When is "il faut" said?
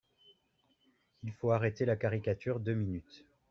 1.21-1.51